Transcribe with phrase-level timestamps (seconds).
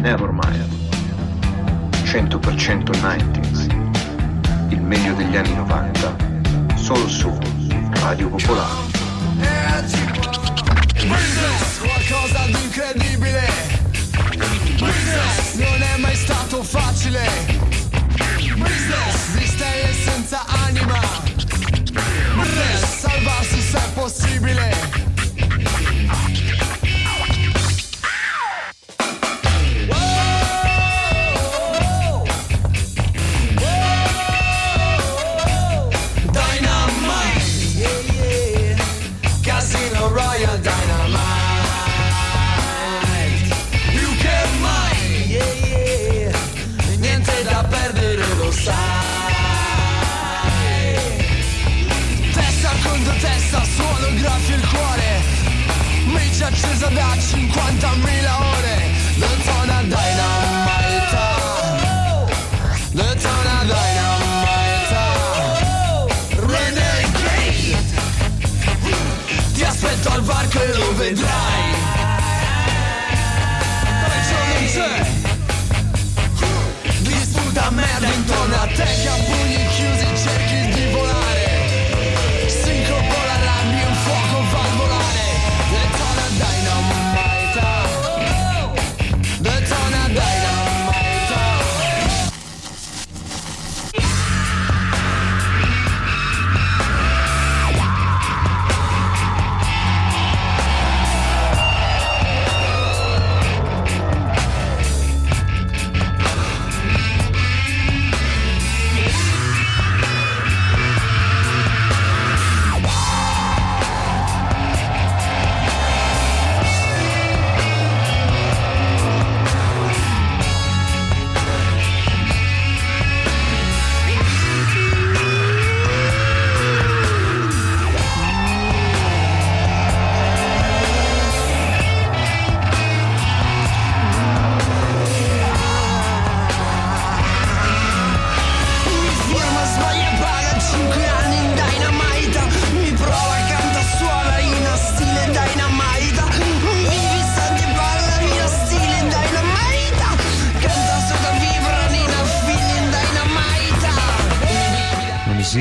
[0.00, 0.66] Nevermind.
[2.04, 4.70] 100% 90s.
[4.70, 6.16] Il meglio degli anni 90.
[6.74, 7.36] Solo su
[8.00, 8.88] Radio Popolare.
[10.94, 13.46] Business, qualcosa di incredibile.
[14.78, 17.28] Business, non è mai stato facile.
[18.56, 20.98] Business, di stelle senza anima.
[22.34, 24.79] Business, salvarsi se è possibile.
[56.50, 58.76] Accesa da 50.000 ore.
[59.14, 61.18] Detona Dynamite.
[62.92, 64.98] Detona Dynamite.
[66.46, 67.76] Renegade.
[69.54, 71.74] Ti aspetto al varco e lo vedrai.
[74.06, 75.06] Peggio non c'è.
[76.98, 79.69] Disputa merda intorno a te che a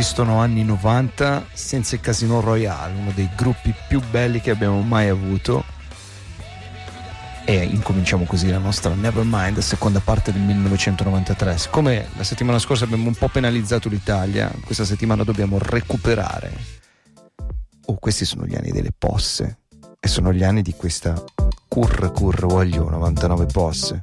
[0.10, 5.08] esistono anni 90 senza il Casino Royale, uno dei gruppi più belli che abbiamo mai
[5.08, 5.64] avuto.
[7.46, 11.60] E incominciamo così la nostra Nevermind, seconda parte del 1993.
[11.60, 16.58] Siccome la settimana scorsa abbiamo un po' penalizzato l'Italia, questa settimana dobbiamo recuperare.
[17.86, 19.60] Oh, questi sono gli anni delle posse.
[20.00, 21.14] E sono gli anni di questa
[21.70, 24.02] curra curra voglio 99 posse.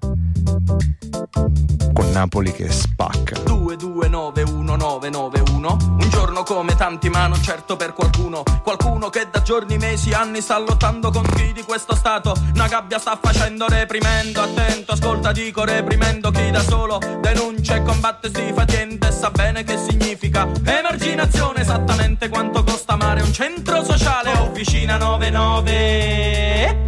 [1.93, 3.41] Con Napoli che spacca.
[3.41, 8.43] 229191 Un giorno come tanti ma non certo per qualcuno.
[8.63, 12.35] Qualcuno che da giorni, mesi, anni sta lottando con chi di questo stato.
[12.55, 14.41] Una gabbia sta facendo reprimendo.
[14.41, 19.65] Attento, ascolta, dico reprimendo chi da solo Denuncia e combatte si fa niente Sa bene
[19.65, 21.63] che significa emarginazione.
[21.63, 24.31] Esattamente quanto costa amare un centro sociale.
[24.39, 26.86] Officina 99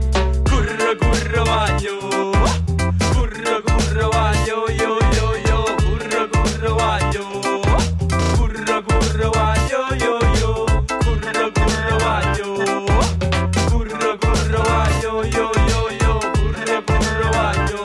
[1.39, 1.99] Curro, vaglio
[3.13, 5.65] Curro, curro, vaglio, yo, yo, yo.
[5.77, 7.25] Curro, curro, vaglio
[8.37, 10.65] Curro, curro, vaglio, yo, yo.
[11.05, 12.55] Curro, curro, vaglio
[13.71, 16.19] Curro, curro, vaglio, yo, yo, yo.
[16.19, 17.83] Curro, curro, vaglio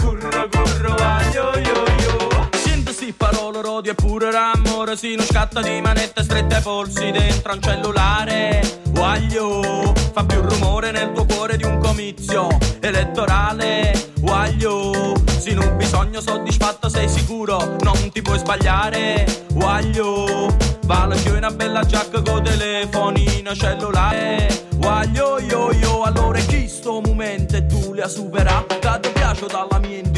[0.00, 2.48] Curro, curro, vaglio, yo, yo.
[2.52, 7.60] Sintesi, parole, odio e pure l'amore Si non scatta di manette strette polsi dentro un
[7.60, 12.48] cellulare Guaglio, fa più rumore nel tuo cuore di un comizio
[12.80, 13.92] elettorale.
[14.18, 19.24] Guaglio, se non bisogno soddisfatto sei sicuro Non ti puoi sbagliare.
[19.52, 20.52] Guaglio,
[20.84, 24.66] vale più una bella giacca con telefonino cellulare.
[24.74, 29.78] Guaglio, io, io, allora chi sto momento e tu li ha superato Ti piace dalla
[29.78, 30.10] mia in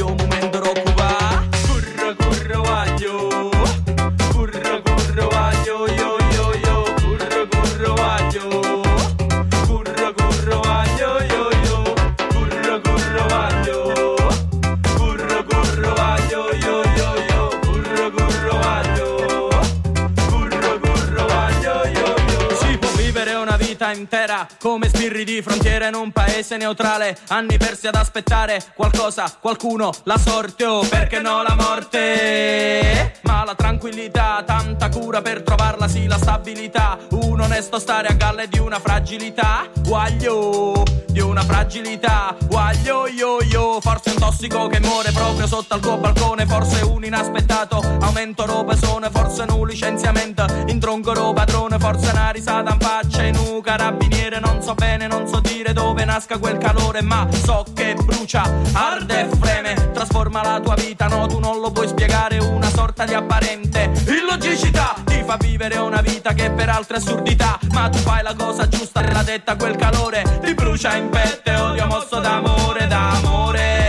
[25.10, 30.64] sbirri di frontiera in un paese neutrale Anni persi ad aspettare qualcosa, qualcuno, la sorte
[30.64, 36.98] o perché no la morte Ma la tranquillità, tanta cura per trovarla sì la stabilità.
[37.10, 39.68] Un onesto stare a galle di una fragilità.
[39.86, 42.34] Guaglio, di una fragilità.
[42.48, 46.44] Guaglio, yo, yo, forse un tossico che muore proprio sotto al tuo balcone.
[46.44, 50.44] Forse un inaspettato aumento pesone Forse un licenziamento.
[50.66, 53.22] In tronco padrone Forse una risata in faccia.
[53.22, 57.64] In un carabiniere Non so bene, non so dire dove nasca quel calore Ma so
[57.74, 58.42] che brucia,
[58.72, 62.38] arde e freme Trasforma la tua vita, no tu non lo puoi spiegare.
[62.38, 63.90] Una sorta di apparente.
[64.06, 67.58] Illogicità Ti fa vivere una vita che per altre assurdità.
[67.72, 70.22] Ma tu fai la cosa giusta, l'ha detta quel calore.
[70.42, 73.79] Ti brucia in pette, odio mosso d'amore, d'amore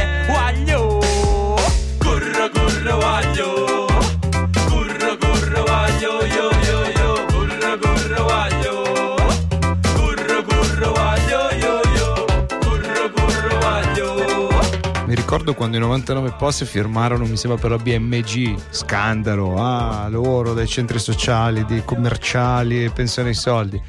[15.42, 20.68] ricordo quando i 99 post firmarono, mi sembra per la BMG, scandalo, ah, loro dai
[20.68, 23.82] centri sociali, dei commerciali, pensione ai soldi.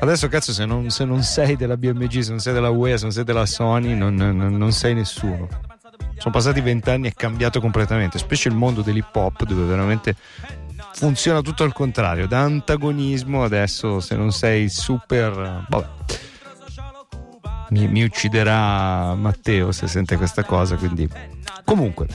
[0.00, 3.02] Adesso cazzo se non, se non, sei della BMG, se non sei della UE, se
[3.04, 5.46] non sei della Sony, non, non, non sei nessuno.
[6.16, 10.16] Sono passati vent'anni e è cambiato completamente, specie il mondo dell'hip hop dove veramente
[10.94, 15.66] funziona tutto al contrario, da antagonismo adesso se non sei super...
[15.68, 15.86] Vabbè.
[17.70, 21.08] Mi, mi ucciderà Matteo se sente questa cosa, quindi...
[21.64, 22.06] Comunque,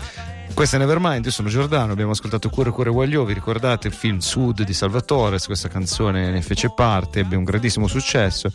[0.54, 4.18] questa è Nevermind, io sono Giordano, abbiamo ascoltato Cuore Cuore Guagliò, vi ricordate il film
[4.18, 8.52] Sud di Salvatore, questa canzone ne fece parte, ebbe un grandissimo successo,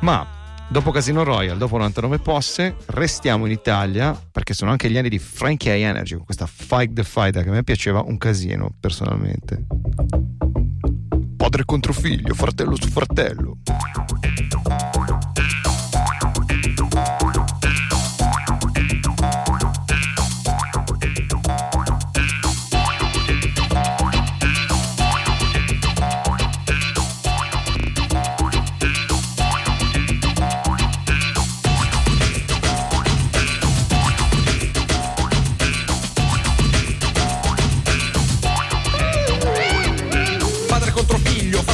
[0.00, 0.26] ma
[0.68, 5.18] dopo Casino Royale, dopo 99 posse, restiamo in Italia perché sono anche gli anni di
[5.18, 9.64] Frankie High Energy con questa Fight the Fight che a me piaceva un casino personalmente.
[11.36, 13.56] Padre contro figlio, fratello su fratello.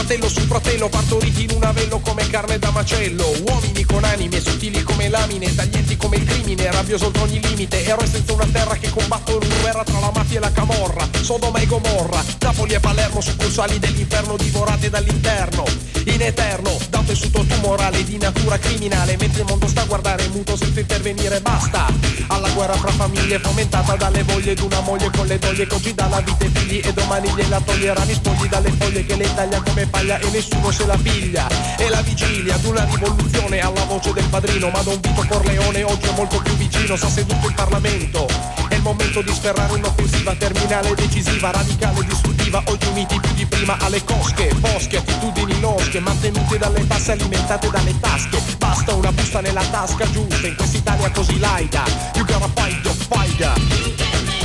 [0.04, 3.26] Fratello su fratello partoriti in un avello come carne da macello.
[3.48, 7.82] Uomini con anime sottili come lamine taglienti come il crimine rabbioso oltre ogni limite.
[7.86, 11.08] Eroi senza una terra che combattono una guerra tra la mafia e la camorra.
[11.22, 12.22] Sodoma e Gomorra
[12.54, 15.64] Napoli e Palermo succursali dell'inferno divorate dall'interno
[16.06, 16.76] in eterno.
[16.90, 19.16] Da un tessuto tumorale di natura criminale.
[19.18, 21.86] Mentre il mondo sta a guardare muto senza intervenire basta.
[22.28, 26.06] Alla guerra fra famiglie fomentata dalle voglie d'una moglie con le doglie che oggi dà
[26.08, 26.80] la vita ai figli.
[26.84, 30.70] E domani gliela toglieranno i spogli dalle foglie che le taglia come paglia e nessuno
[30.70, 31.46] se la piglia.
[31.78, 34.70] E la vigilia d'una rivoluzione alla voce del padrino.
[34.70, 38.26] Ma Don Vito Corleone oggi è molto più vicino sta seduto in Parlamento.
[38.26, 42.62] è momento di sferrare un'offensiva terminale decisiva radicale distruttiva.
[42.66, 47.98] Oggi uniti più di prima alle cosche bosche attitudini losche mantenute dalle tasse alimentate dalle
[47.98, 48.38] tasche.
[48.58, 51.82] Basta una busta nella tasca giusta in quest'Italia così laida.
[52.14, 54.43] You gotta fight the fighter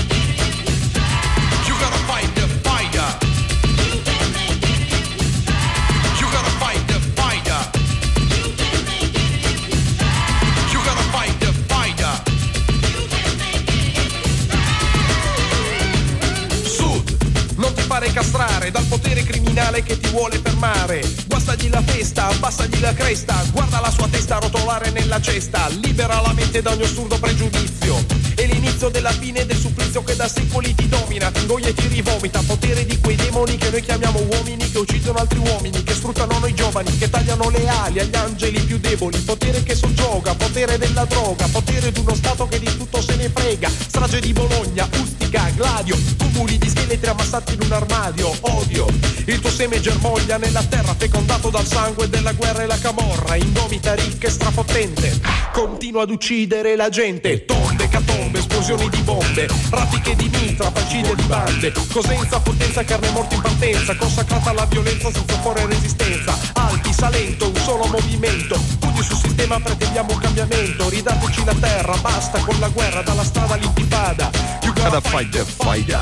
[18.40, 21.02] castrare dal potere criminale che ti vuole fermare.
[21.28, 26.32] Guastagli la testa, abbassagli la cresta, guarda la sua testa rotolare nella cesta, libera la
[26.32, 28.19] mente da ogni assurdo pregiudizio.
[28.52, 32.42] L'inizio della fine del supplizio che da secoli ti domina, ti ingoia e ti rivomita,
[32.46, 36.54] potere di quei demoni che noi chiamiamo uomini che uccidono altri uomini, che sfruttano noi
[36.54, 41.48] giovani, che tagliano le ali agli angeli più deboli, potere che soggioga, potere della droga,
[41.48, 45.98] potere di uno stato che di tutto se ne frega, strage di Bologna, Ustica, Gladio,
[46.18, 48.88] cumuli di scheletri ammassati in un armadio, odio,
[49.26, 53.94] il tuo seme germoglia nella terra fecondato dal sangue della guerra e la camorra, indomita
[53.96, 55.20] ricca e strafottente,
[55.52, 61.24] continua ad uccidere la gente, tombe, catombe, esplosioni di bombe, raffiche di mitra, falcidia di
[61.24, 67.48] bande, cosenza, potenza, carne morta in partenza, consacrata alla violenza senza porre resistenza, alti, salento,
[67.48, 72.70] un solo movimento, pugni sul sistema pretendiamo un cambiamento, ridateci la terra, basta con la
[72.70, 74.32] guerra, dalla strada all'intifada,
[74.64, 76.00] you Gotta fight the fighter.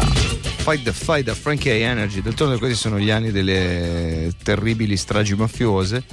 [0.67, 2.21] Fight the fighter, Frankie High Energy.
[2.21, 6.03] D'altronde questi sono gli anni delle terribili stragi mafiose.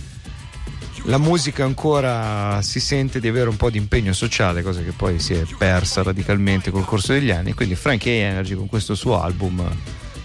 [1.06, 5.20] La musica ancora si sente di avere un po' di impegno sociale, cosa che poi
[5.20, 7.52] si è persa radicalmente col corso degli anni.
[7.52, 9.62] Quindi Frankie Energy con questo suo album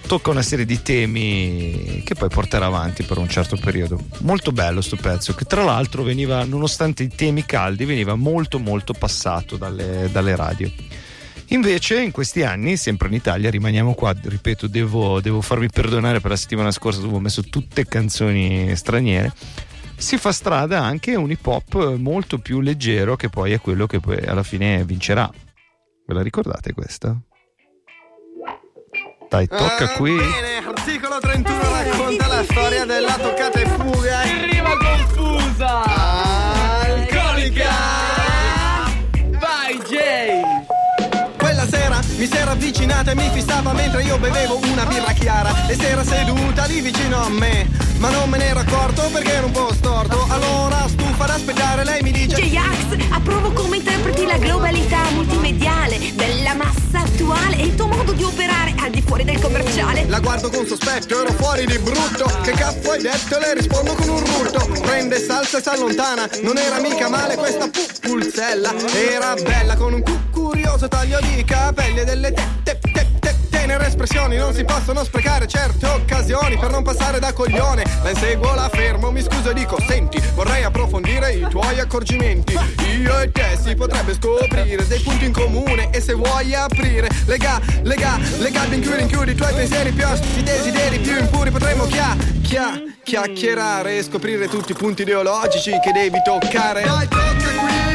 [0.08, 4.00] tocca una serie di temi che poi porterà avanti per un certo periodo.
[4.20, 8.94] Molto bello sto pezzo, che tra l'altro veniva, nonostante i temi caldi, veniva molto molto
[8.94, 10.72] passato dalle, dalle radio.
[11.48, 16.32] Invece in questi anni, sempre in Italia, rimaniamo qua, ripeto, devo, devo farmi perdonare per
[16.32, 19.34] la settimana scorsa dove ho messo tutte canzoni straniere,
[20.00, 24.00] si fa strada anche un hip hop molto più leggero che poi è quello che
[24.00, 25.30] poi alla fine vincerà.
[26.08, 27.16] Ve la ricordate questa?
[29.30, 30.16] Dai, tocca Ah, qui.
[30.16, 34.22] Bene, articolo 31 racconta la storia della toccata e fuga.
[34.24, 35.84] Rima confusa!
[36.82, 37.70] Alcolica!
[39.40, 40.42] Vai Jay!
[41.38, 45.66] Quella sera mi si era avvicinata e mi fissava mentre io bevevo una birra chiara
[45.68, 47.68] e si era seduta lì vicino a me.
[48.00, 50.26] Ma non me ne ero accorto perché ero un po' storto.
[50.30, 56.54] Allora, stufa ad aspettare, lei mi dice: J-Ax, approvo come interpreti la globalità multimediale della
[56.54, 60.06] massa attuale e il tuo modo di operare al di fuori del commerciale.
[60.08, 62.26] La guardo con sospetto, ero fuori di brutto.
[62.42, 63.38] Che caffo hai detto?
[63.38, 64.80] Le rispondo con un rutto.
[64.82, 66.30] Prende salsa e s'allontana.
[66.42, 68.74] Non era mica male questa pu- pulzella.
[68.94, 73.36] Era bella con un cu- curioso taglio di capelli e delle te- te- te- te-
[73.50, 74.38] tenere espressioni.
[74.38, 77.84] Non si possono sprecare certe occasioni per non passare da coglione.
[78.04, 82.58] La inseguo, la fermo, mi scuso e dico: Senti, vorrei approfondire i tuoi accorgimenti.
[83.02, 85.90] Io e te si potrebbe scoprire dei punti in comune.
[85.92, 91.00] E se vuoi aprire, lega, lega, lega, rinchiudi, rinchiudi i tuoi pensieri più i desideri
[91.00, 91.52] più impuri.
[91.52, 96.84] Potremmo chia, chia, chiacchierare e scoprire tutti i punti ideologici che devi toccare.
[96.84, 97.89] Dai, tocca qui,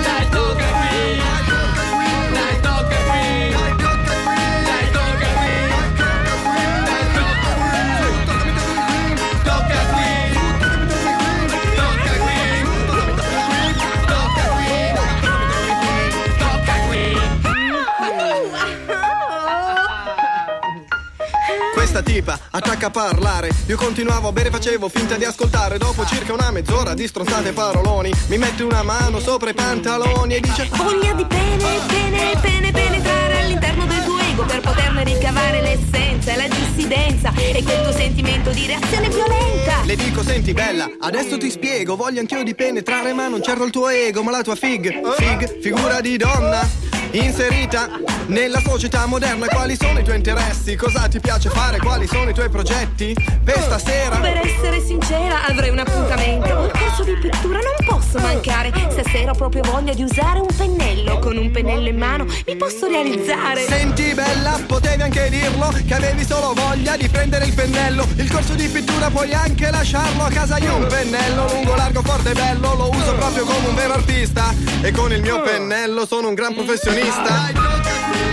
[21.95, 23.51] Questa tipa attacca a parlare.
[23.67, 25.79] Io continuavo a bere facevo finta di ascoltare.
[25.79, 30.41] Dopo circa una mezz'ora di stronzate paroloni Mi mette una mano sopra i pantaloni E
[30.41, 36.33] dice Voglia di pene, pene, pene, penetrare all'interno del tuo ego per poterne ricavare l'essenza
[36.33, 37.33] e la dissidenza.
[37.37, 39.83] E quel tuo sentimento di reazione violenta.
[39.85, 41.95] Le dico senti bella Adesso ti spiego.
[41.95, 45.61] Voglio anch'io di penetrare Ma non certo il tuo ego Ma la tua fig Fig
[45.61, 47.89] Figura di donna Inserita
[48.27, 50.75] nella società moderna Quali sono i tuoi interessi?
[50.75, 51.79] Cosa ti piace fare?
[51.79, 53.15] Quali sono i tuoi progetti?
[53.45, 56.59] Per stasera Per essere sincera, avrei un appuntamento.
[56.59, 58.73] Un corso di pittura non posso mancare.
[58.91, 61.21] Stasera ho proprio voglia di usare un pennello.
[61.21, 63.65] Con un pennello in mano mi posso realizzare.
[63.69, 68.55] Senti bella, potevi anche dirlo Che avevi solo voglia di prendere il pennello Il corso
[68.55, 72.75] di pittura puoi anche lasciarlo A casa io un pennello lungo, largo, forte e bello
[72.75, 76.55] Lo uso proprio come un vero artista E con il mio pennello sono un gran
[76.55, 78.25] professionista Dai tocca qui!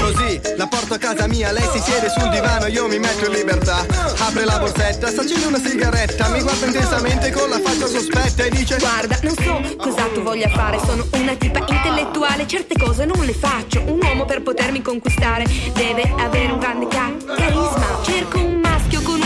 [0.00, 3.32] Così la porto a casa mia Lei si siede sul divano Io mi metto in
[3.32, 3.84] libertà
[4.18, 8.50] Apre la borsetta, si accende una sigaretta Mi guarda intensamente con la faccia sospetta E
[8.50, 13.24] dice Guarda, non so cosa tu voglia fare, sono una tipa intellettuale, certe cose non
[13.24, 13.80] le faccio.
[13.80, 15.44] Un uomo per potermi conquistare
[15.74, 18.00] deve avere un grande ca- carisma.
[18.02, 18.53] Cerco un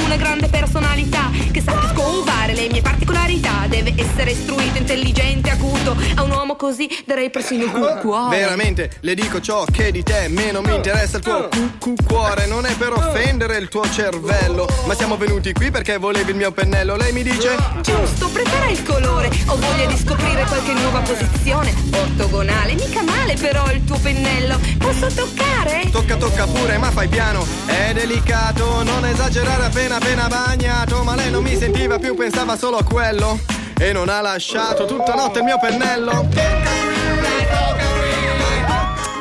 [0.09, 3.67] una grande personalità che sappia scovare le mie particolarità.
[3.69, 5.95] Deve essere istruito, intelligente, acuto.
[6.15, 8.39] A un uomo così darei persino il cu- cuore.
[8.39, 12.47] Veramente, le dico ciò che di te meno mi interessa il tuo cu- cu- cuore
[12.47, 16.51] Non è per offendere il tuo cervello Ma siamo venuti qui perché volevi il mio
[16.53, 19.29] pennello Lei mi dice Giusto, prepara il colore.
[19.47, 21.75] Ho voglia di scoprire qualche nuova posizione.
[21.93, 24.59] Ortogonale, mica male però il tuo pennello.
[24.79, 25.89] Posso toccare?
[25.91, 31.31] Tocca tocca pure ma fai piano È delicato non esagerare appena appena bagnato Ma lei
[31.31, 33.39] non mi sentiva più pensava solo a quello.
[33.79, 36.29] E non ha lasciato tutta notte il mio pennello.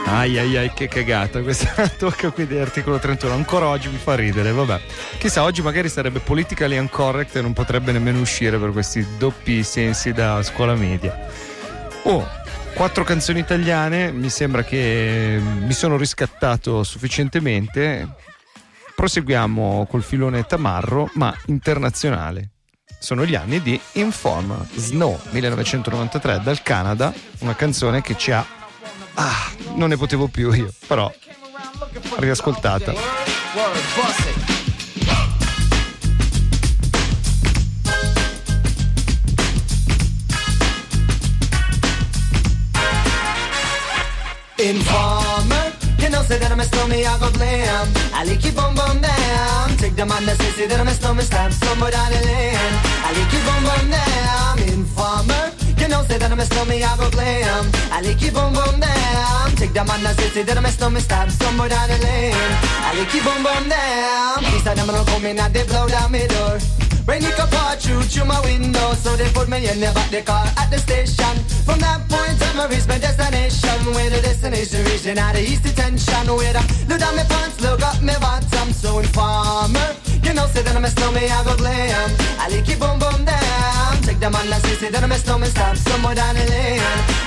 [0.06, 1.88] Ai ai ai che cagata questa.
[1.98, 4.80] Tocca qui di articolo 31 ancora oggi mi fa ridere vabbè.
[5.20, 10.14] Chissà oggi magari sarebbe politically incorrect e non potrebbe nemmeno uscire per questi doppi sensi
[10.14, 11.16] da scuola media.
[12.04, 18.08] Oh quattro canzoni italiane mi sembra che mi sono riscattato sufficientemente
[18.98, 22.50] proseguiamo col filone tamarro ma internazionale
[23.00, 28.58] sono gli anni di Inform Snow 1993 dal Canada una canzone che ci ha
[29.20, 31.12] Ah, non ne potevo più io, però
[32.20, 32.94] riascoltata.
[44.74, 45.07] Know
[46.28, 47.88] say that I'm a stormy, I go blam.
[48.14, 49.78] I lick you boom boom down.
[49.78, 52.76] Take the man that say that I'm a stormy, stab somebody down the lane.
[53.08, 54.56] I lick you boom boom down.
[54.76, 55.44] Informer,
[55.80, 57.64] you know say that I'm a stormy, I go blam.
[57.92, 59.56] I lick you boom boom down.
[59.56, 62.52] Take the man that say that I'm a stormy, stab somebody down the lane.
[62.84, 64.44] I lick you boom boom down.
[64.52, 66.60] These are them gonna come in and they blow down my door.
[67.08, 70.22] Rain it can pour through my window So they put me in the back the
[70.22, 71.36] car at the station
[71.66, 75.64] From that point on I reached my destination with the destination reaching out of east
[75.64, 79.96] detention with a look down my pants, look up my bottom, so informer.
[80.24, 82.10] You know, say that I'm a snowman, I go glam.
[82.40, 84.02] I like it boom boom down.
[84.04, 86.82] Take them on, say, say that I'm a snowman, stop somewhere down the lane.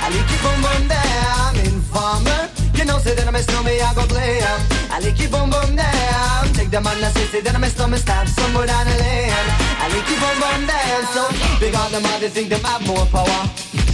[0.05, 1.57] I like it boom boom down.
[1.67, 2.60] Informer.
[2.81, 4.57] You know, say that I'm a snowman, I go glam.
[4.89, 6.49] I like it boom boom down.
[6.57, 9.37] Take them on, I say, say that I'm a snowman, stop somewhere down the lane.
[9.85, 11.05] I like it boom boom down.
[11.13, 11.29] So
[11.61, 13.45] big on them, they think them have more power.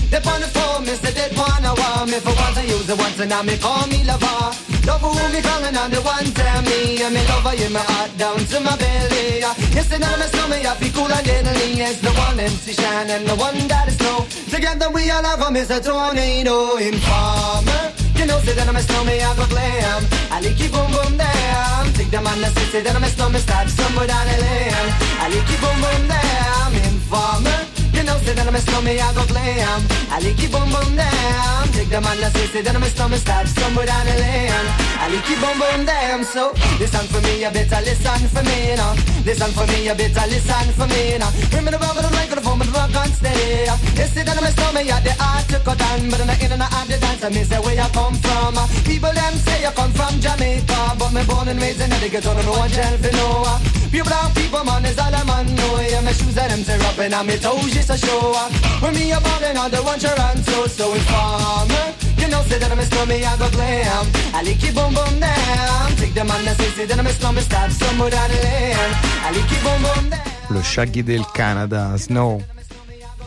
[0.06, 3.18] They on the phone, say they wanna want me for once I use it once
[3.18, 4.54] and now me call me lover.
[4.86, 8.14] Love who me calling on the one tell me and me lover in my heart
[8.14, 9.42] down to my belly.
[9.74, 11.82] Yes, and I'm a snowman, I feel cool and deadly.
[11.82, 14.30] It's the one MC Shine and the one that is snow.
[14.46, 17.95] Together we all have a a tornado informer.
[18.26, 20.02] You know, say that I'm a snowman, I go glam.
[20.32, 21.92] I like you boom boom damn.
[21.92, 24.74] Take them on the say, say that I'm a snowman, start somewhere down the lane.
[25.22, 26.74] I like you boom boom damn.
[26.90, 27.75] Informer.
[28.06, 29.82] You know, say that I'm a snowman, I go glam.
[30.14, 31.66] I like you boom boom down.
[31.74, 31.98] Take the
[32.30, 34.66] say, say that I'm a snowman, start somewhere down the lane.
[35.02, 36.22] I like you boom boom damn.
[36.22, 38.94] So listen for me, you better listen for me now.
[39.26, 41.34] Listen for me, you better listen for me now.
[41.50, 43.66] Bring me the rubber, the microphone, but the rock on stay.
[43.66, 46.38] You say that I'm a snowman, yeah, the art to cut down, but I'm not
[46.38, 47.26] in and out the dance.
[47.26, 48.54] I say where you come from.
[48.86, 52.38] People them say you come from Jamaica, but me born and raised in the ghetto,
[52.38, 53.58] don't know what for no.
[53.90, 55.46] Pure brown people, man, is all I'm on.
[55.54, 55.80] know.
[55.80, 58.32] Yeah, my shoes and them tear up and I'm toes just a show.
[58.80, 61.94] When me a ballin' on the one Toronto, so informer.
[62.18, 64.06] You know, say that I'm a snowman, I go glam.
[64.32, 65.96] I like you boom boom down.
[65.96, 66.24] Take the
[66.54, 68.92] say, say that I'm a snowman, stop somewhere down the lane.
[69.24, 70.20] I like you boom boom down.
[70.48, 72.42] Lo Shaggy del Canada, Snow.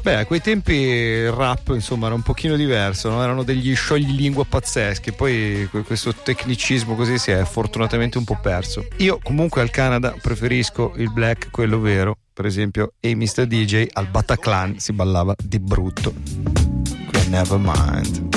[0.01, 3.21] Beh, a quei tempi il rap insomma era un pochino diverso, no?
[3.21, 8.87] erano degli scioglilingua pazzeschi, poi questo tecnicismo così si è fortunatamente un po' perso.
[8.97, 13.47] Io comunque al Canada preferisco il black, quello vero, per esempio, e Mr.
[13.47, 16.13] DJ al Bataclan si ballava di brutto.
[16.13, 18.28] Qui Nevermind.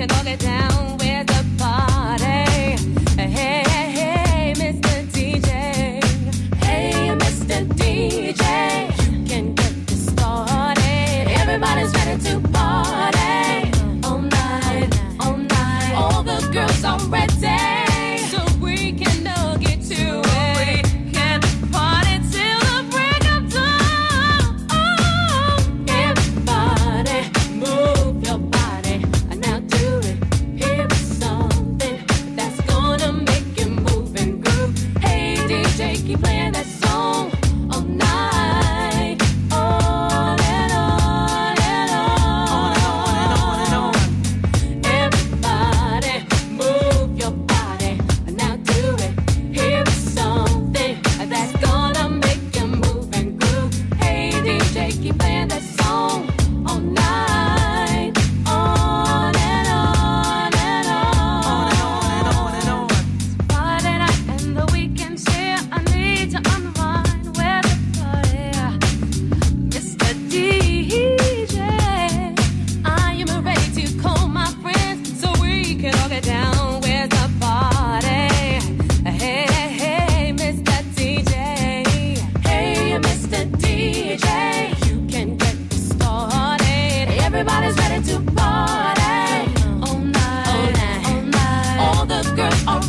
[0.00, 0.49] que no le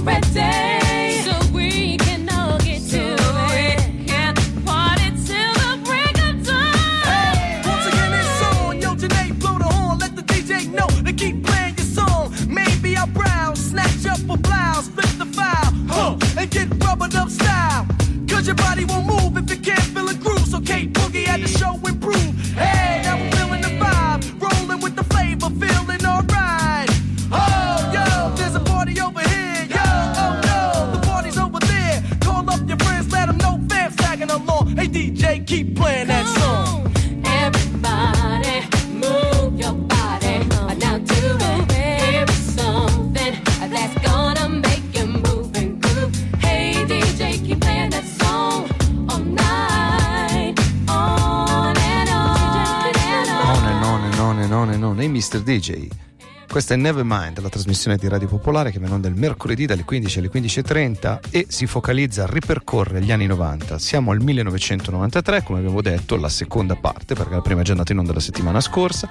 [0.07, 0.60] expected.
[54.81, 54.99] Non.
[54.99, 55.41] Ehi Mr.
[55.41, 55.87] DJ.
[56.49, 60.19] Questa è Nevermind, la trasmissione di Radio Popolare che viene onda il mercoledì dalle 15
[60.19, 63.79] alle 15.30 e si focalizza, ripercorre gli anni 90.
[63.79, 67.93] Siamo al 1993, come abbiamo detto, la seconda parte, perché la prima è già andata
[67.93, 69.07] in onda la settimana scorsa.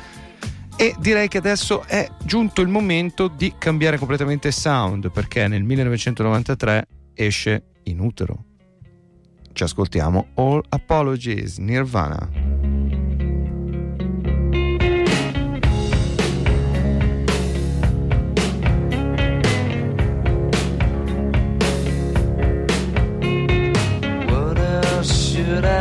[0.77, 6.87] E direi che adesso è giunto il momento di cambiare completamente sound, perché nel 1993
[7.15, 8.45] esce In Utero.
[9.53, 12.80] Ci ascoltiamo All Apologies, Nirvana.
[25.51, 25.80] vivrai.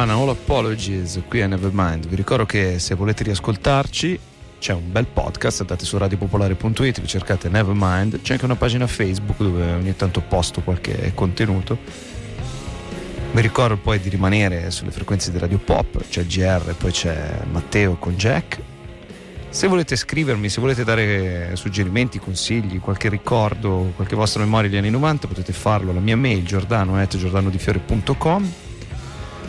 [0.00, 2.06] Nirvana All Apologies qui a Nevermind.
[2.06, 4.18] Vi ricordo che se volete riascoltarci
[4.58, 9.36] c'è un bel podcast, andate su radiopopolare.it, vi cercate Nevermind, c'è anche una pagina Facebook
[9.36, 11.76] dove ogni tanto posto qualche contenuto.
[13.32, 17.96] Vi ricordo poi di rimanere sulle frequenze di Radio Pop, c'è GR, poi c'è Matteo
[17.96, 18.58] con Jack.
[19.50, 24.90] Se volete scrivermi, se volete dare suggerimenti, consigli, qualche ricordo, qualche vostra memoria degli anni
[24.90, 28.69] 90, potete farlo alla mia mail giordano.giordanodifiore.com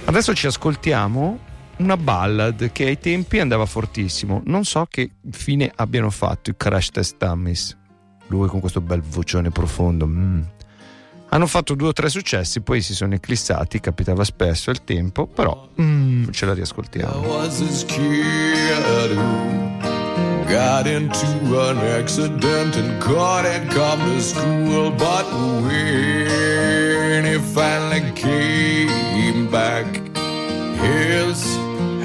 [0.06, 1.40] Adesso ci ascoltiamo
[1.78, 4.42] una ballad che ai tempi andava fortissimo.
[4.46, 7.78] Non so che fine abbiano fatto i Crash Test Dummies.
[8.28, 10.06] Lui con questo bel vocione profondo.
[10.08, 10.42] mm.
[11.34, 15.70] Hanno fatto due o tre successi, poi si sono eclissati, capitava spesso al tempo, però
[15.82, 17.26] mm, ce la I riascoltiamo.
[17.26, 19.78] was this kid who
[20.48, 21.26] got into
[21.70, 24.92] an accident and couldn't come to school.
[24.92, 25.26] But
[25.64, 28.81] when he finally came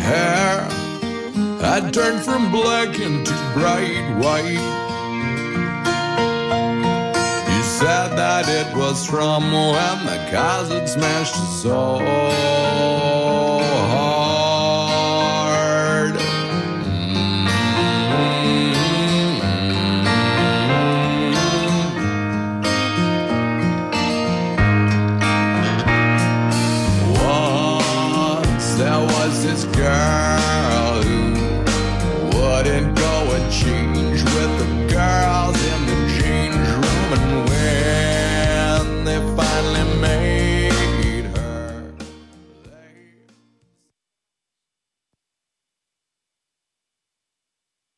[0.07, 0.61] hair
[1.61, 4.65] had turned from black into bright white.
[7.51, 12.86] He said that it was from when the cars smashed so hard.